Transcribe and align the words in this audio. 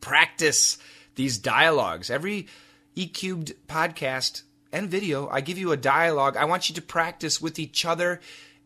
Practice 0.00 0.78
these 1.14 1.38
dialogues. 1.38 2.10
Every 2.10 2.48
E 2.96 3.06
Cubed 3.06 3.54
podcast 3.68 4.42
and 4.72 4.90
video, 4.90 5.28
I 5.28 5.40
give 5.40 5.56
you 5.56 5.70
a 5.70 5.76
dialogue. 5.76 6.36
I 6.36 6.46
want 6.46 6.68
you 6.68 6.74
to 6.74 6.82
practice 6.82 7.40
with 7.40 7.60
each 7.60 7.84
other, 7.84 8.20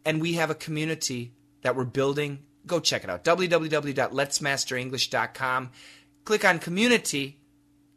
and 0.07 0.23
we 0.23 0.33
have 0.33 0.49
a 0.49 0.55
community 0.55 1.35
that 1.61 1.77
we're 1.77 1.85
building. 1.85 2.39
Go 2.67 2.81
check 2.81 3.05
it 3.05 3.11
out. 3.11 3.25
www.letsmasterenglish.com. 3.25 5.71
Click 6.25 6.47
on 6.47 6.59
community. 6.61 7.41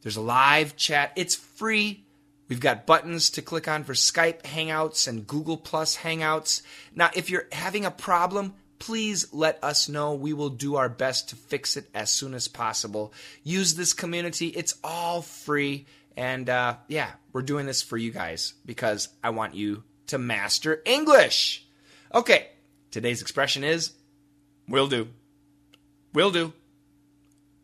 There's 0.02 0.18
a 0.18 0.22
live 0.22 0.76
chat. 0.76 1.14
It's 1.16 1.36
free. 1.36 2.04
We've 2.52 2.60
got 2.60 2.86
buttons 2.86 3.30
to 3.30 3.42
click 3.42 3.70
on 3.70 3.86
for 3.86 3.94
Skype 3.94 4.42
Hangouts 4.42 5.08
and 5.08 5.26
Google 5.26 5.56
Plus 5.56 5.96
Hangouts. 5.96 6.62
Now, 6.94 7.10
if 7.16 7.30
you're 7.30 7.48
having 7.54 7.86
a 7.86 7.92
problem, 7.92 8.56
please 8.78 9.34
let 9.34 9.58
us 9.64 9.88
know. 9.88 10.16
We 10.16 10.34
will 10.34 10.50
do 10.50 10.76
our 10.76 10.90
best 10.90 11.30
to 11.30 11.38
fix 11.38 11.78
it 11.78 11.90
as 11.94 12.12
soon 12.12 12.34
as 12.34 12.50
possible. 12.50 13.14
Use 13.46 13.76
this 13.76 13.94
community, 13.94 14.48
it's 14.48 14.76
all 14.84 15.22
free. 15.22 15.86
And 16.18 16.50
uh, 16.50 16.76
yeah, 16.90 17.12
we're 17.32 17.42
doing 17.42 17.68
this 17.68 17.82
for 17.82 17.96
you 17.96 18.12
guys 18.12 18.54
because 18.66 19.08
I 19.24 19.30
want 19.30 19.56
you 19.56 19.86
to 20.08 20.18
master 20.18 20.82
English. 20.84 21.66
Okay, 22.14 22.50
today's 22.92 23.22
expression 23.22 23.64
is 23.64 23.94
will 24.68 24.90
do. 24.90 25.08
Will 26.14 26.32
do. 26.32 26.52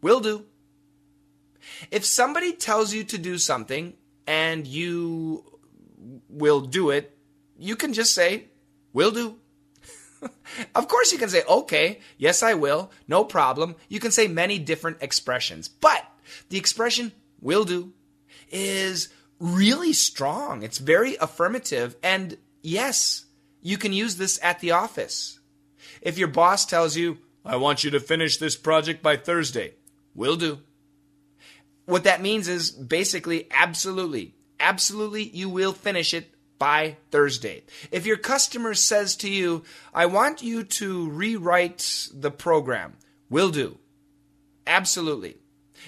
Will 0.01 0.21
do. 0.21 0.45
If 1.91 2.05
somebody 2.05 2.53
tells 2.53 2.93
you 2.93 3.03
to 3.03 3.17
do 3.17 3.37
something 3.37 3.91
and 4.27 4.67
you 4.67 5.43
will 6.29 6.61
do 6.61 6.91
it, 6.91 7.17
you 7.57 7.75
can 7.75 7.93
just 7.93 8.13
say, 8.13 8.45
will 8.93 9.11
do. 9.11 9.37
of 10.75 10.87
course, 10.87 11.11
you 11.11 11.17
can 11.17 11.29
say, 11.29 11.43
okay, 11.49 11.99
yes, 12.17 12.43
I 12.43 12.53
will, 12.53 12.91
no 13.07 13.23
problem. 13.23 13.75
You 13.87 13.99
can 13.99 14.11
say 14.11 14.27
many 14.27 14.59
different 14.59 14.97
expressions, 15.01 15.67
but 15.67 16.05
the 16.49 16.57
expression 16.57 17.13
will 17.41 17.63
do 17.63 17.93
is 18.49 19.09
really 19.39 19.93
strong. 19.93 20.63
It's 20.63 20.77
very 20.77 21.15
affirmative. 21.17 21.95
And 22.03 22.37
yes, 22.61 23.25
you 23.61 23.77
can 23.77 23.93
use 23.93 24.17
this 24.17 24.39
at 24.43 24.59
the 24.59 24.71
office. 24.71 25.39
If 26.01 26.17
your 26.17 26.27
boss 26.27 26.65
tells 26.65 26.95
you, 26.95 27.19
I 27.45 27.55
want 27.55 27.83
you 27.83 27.91
to 27.91 27.99
finish 27.99 28.37
this 28.37 28.55
project 28.55 29.01
by 29.01 29.15
Thursday, 29.15 29.75
will 30.13 30.35
do. 30.35 30.59
What 31.87 32.03
that 32.03 32.21
means 32.21 32.49
is 32.49 32.69
basically, 32.69 33.47
absolutely, 33.49 34.35
absolutely, 34.59 35.23
you 35.23 35.47
will 35.47 35.71
finish 35.71 36.13
it 36.13 36.29
by 36.59 36.97
Thursday. 37.11 37.63
If 37.91 38.05
your 38.05 38.17
customer 38.17 38.73
says 38.73 39.15
to 39.17 39.29
you, 39.29 39.63
I 39.93 40.05
want 40.05 40.43
you 40.43 40.65
to 40.65 41.09
rewrite 41.09 42.09
the 42.13 42.29
program, 42.29 42.97
will 43.29 43.51
do. 43.51 43.77
Absolutely. 44.65 45.37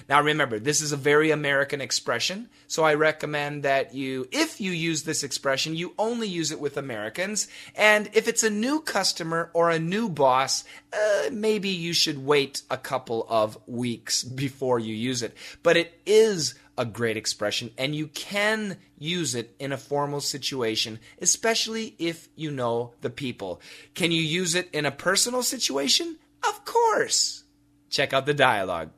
Now 0.08 0.22
remember, 0.22 0.60
this 0.60 0.82
is 0.82 0.92
a 0.92 0.98
very 0.98 1.32
American 1.32 1.82
expression, 1.82 2.50
so 2.68 2.84
I 2.84 2.94
recommend 2.94 3.64
that 3.64 3.94
you, 3.94 4.28
if 4.32 4.62
you 4.62 4.72
use 4.72 5.04
this 5.04 5.24
expression, 5.24 5.76
you 5.76 5.94
only 5.98 6.28
use 6.28 6.52
it 6.52 6.60
with 6.60 6.78
Americans. 6.78 7.48
And 7.76 8.10
if 8.14 8.28
it's 8.28 8.44
a 8.44 8.50
new 8.50 8.80
customer 8.82 9.50
or 9.54 9.70
a 9.70 9.80
new 9.80 10.10
boss, 10.10 10.64
uh, 10.94 11.30
maybe 11.32 11.70
you 11.70 11.94
should 11.94 12.26
wait 12.26 12.62
a 12.70 12.78
couple 12.78 13.26
of 13.30 13.58
weeks 13.68 14.24
before 14.24 14.80
you 14.80 14.96
use 14.96 15.22
it. 15.22 15.36
But 15.64 15.78
it 15.78 16.00
is 16.06 16.56
a 16.78 16.86
great 16.86 17.18
expression, 17.18 17.72
and 17.78 17.94
you 17.94 18.08
can 18.08 18.78
use 18.98 19.36
it 19.36 19.54
in 19.60 19.74
a 19.74 19.78
formal 19.78 20.22
situation, 20.22 20.98
especially 21.22 21.94
if 22.00 22.30
you 22.38 22.52
know 22.52 22.94
the 23.02 23.10
people. 23.10 23.60
Can 23.96 24.14
you 24.14 24.22
use 24.22 24.56
it 24.56 24.70
in 24.72 24.86
a 24.86 24.92
personal 24.92 25.44
situation? 25.44 26.18
Of 26.42 26.64
course. 26.64 27.44
Check 27.90 28.14
out 28.14 28.26
the 28.26 28.34
dialogue. 28.34 28.92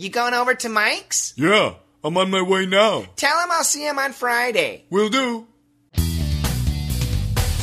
You 0.00 0.10
going 0.10 0.32
over 0.32 0.54
to 0.54 0.68
Mike's? 0.68 1.34
Yeah, 1.36 1.74
I'm 2.04 2.16
on 2.16 2.30
my 2.30 2.40
way 2.40 2.66
now. 2.66 3.06
Tell 3.16 3.36
him 3.42 3.48
I'll 3.50 3.64
see 3.64 3.84
him 3.84 3.98
on 3.98 4.12
Friday. 4.12 4.84
Will 4.90 5.08
do. 5.08 5.48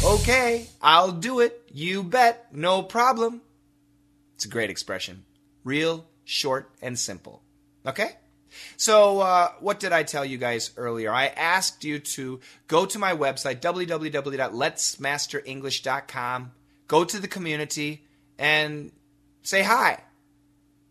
Okay, 0.04 0.68
I'll 0.82 1.14
do 1.14 1.40
it. 1.40 1.70
You 1.72 2.04
bet. 2.04 2.54
No 2.54 2.84
problem. 2.84 3.42
It's 4.36 4.44
a 4.44 4.50
great 4.50 4.70
expression. 4.70 5.24
Real, 5.64 6.06
short, 6.26 6.70
and 6.82 7.00
simple. 7.00 7.42
Okay? 7.88 8.10
So, 8.76 9.22
uh, 9.22 9.52
what 9.62 9.80
did 9.80 9.94
I 9.94 10.04
tell 10.04 10.26
you 10.26 10.38
guys 10.38 10.72
earlier? 10.76 11.14
I 11.14 11.28
asked 11.28 11.86
you 11.86 12.00
to 12.00 12.42
go 12.68 12.86
to 12.86 13.00
my 13.00 13.16
website, 13.16 13.62
www.letsmasterenglish.com, 13.62 16.52
go 16.90 17.06
to 17.06 17.18
the 17.18 17.30
community, 17.30 18.06
and 18.38 18.92
say 19.42 19.64
hi. 19.64 20.02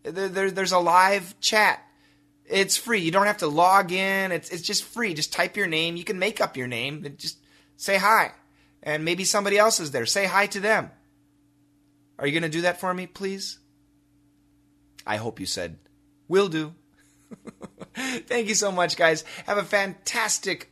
There, 0.05 0.29
there, 0.29 0.51
there's 0.51 0.71
a 0.71 0.79
live 0.79 1.39
chat. 1.39 1.81
It's 2.45 2.77
free. 2.77 2.99
You 2.99 3.11
don't 3.11 3.25
have 3.25 3.39
to 3.39 3.47
log 3.47 3.91
in. 3.91 4.31
It's, 4.31 4.49
it's 4.49 4.61
just 4.61 4.83
free. 4.83 5.13
Just 5.13 5.33
type 5.33 5.57
your 5.57 5.67
name. 5.67 5.95
You 5.95 6.03
can 6.03 6.19
make 6.19 6.39
up 6.39 6.55
your 6.55 6.67
name 6.67 7.15
just 7.17 7.39
say 7.77 7.97
hi. 7.97 8.31
And 8.83 9.03
maybe 9.03 9.25
somebody 9.25 9.57
else 9.57 9.79
is 9.79 9.91
there. 9.91 10.05
Say 10.05 10.25
hi 10.25 10.45
to 10.47 10.59
them. 10.59 10.91
Are 12.19 12.27
you 12.27 12.33
going 12.33 12.43
to 12.43 12.57
do 12.57 12.61
that 12.61 12.79
for 12.79 12.93
me, 12.93 13.07
please? 13.07 13.59
I 15.07 15.17
hope 15.17 15.39
you 15.39 15.45
said, 15.45 15.77
will 16.27 16.47
do. 16.47 16.73
Thank 17.95 18.47
you 18.47 18.55
so 18.55 18.71
much, 18.71 18.95
guys. 18.95 19.23
Have 19.47 19.57
a 19.57 19.63
fantastic 19.63 20.71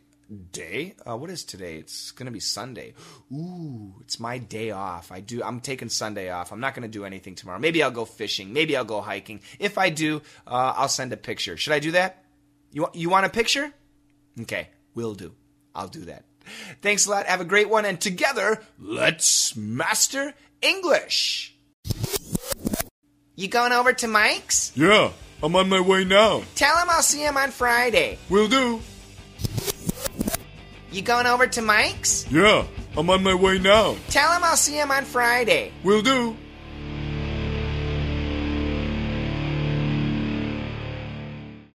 day. 0.51 0.95
Uh, 1.07 1.17
what 1.17 1.29
is 1.29 1.43
today? 1.43 1.77
It's 1.77 2.11
gonna 2.11 2.31
be 2.31 2.39
Sunday. 2.39 2.93
Ooh, 3.31 3.95
it's 4.01 4.19
my 4.19 4.37
day 4.37 4.71
off. 4.71 5.11
I 5.11 5.19
do. 5.19 5.43
I'm 5.43 5.59
taking 5.59 5.89
Sunday 5.89 6.29
off. 6.29 6.51
I'm 6.51 6.59
not 6.59 6.75
gonna 6.75 6.87
do 6.87 7.05
anything 7.05 7.35
tomorrow. 7.35 7.59
Maybe 7.59 7.83
I'll 7.83 7.91
go 7.91 8.05
fishing. 8.05 8.53
Maybe 8.53 8.75
I'll 8.75 8.85
go 8.85 9.01
hiking. 9.01 9.41
If 9.59 9.77
I 9.77 9.89
do, 9.89 10.21
uh, 10.47 10.73
I'll 10.75 10.89
send 10.89 11.13
a 11.13 11.17
picture. 11.17 11.57
Should 11.57 11.73
I 11.73 11.79
do 11.79 11.91
that? 11.91 12.23
You 12.71 12.87
you 12.93 13.09
want 13.09 13.25
a 13.25 13.29
picture? 13.29 13.71
Okay, 14.41 14.69
will 14.95 15.13
do. 15.13 15.33
I'll 15.75 15.87
do 15.87 16.05
that. 16.05 16.25
Thanks 16.81 17.05
a 17.05 17.11
lot. 17.11 17.25
Have 17.25 17.41
a 17.41 17.45
great 17.45 17.69
one, 17.69 17.85
and 17.85 17.99
together, 17.99 18.61
let's 18.79 19.55
master 19.55 20.33
English. 20.61 21.55
You 23.35 23.47
going 23.47 23.71
over 23.71 23.93
to 23.93 24.07
Mike's? 24.07 24.71
Yeah, 24.75 25.11
I'm 25.41 25.55
on 25.55 25.69
my 25.69 25.79
way 25.79 26.03
now. 26.03 26.43
Tell 26.55 26.77
him 26.77 26.87
I'll 26.89 27.01
see 27.01 27.21
him 27.21 27.37
on 27.37 27.51
Friday. 27.51 28.17
Will 28.29 28.47
do. 28.47 28.81
You 30.93 31.01
going 31.01 31.25
over 31.25 31.47
to 31.47 31.61
Mike's? 31.63 32.27
Yeah, 32.29 32.67
I'm 32.95 33.09
on 33.09 33.23
my 33.23 33.33
way 33.33 33.57
now. 33.57 33.95
Tell 34.09 34.31
him 34.31 34.43
I'll 34.43 34.55
see 34.55 34.75
him 34.75 34.91
on 34.91 35.05
Friday. 35.05 35.71
Will 35.83 36.03
do. 36.03 36.37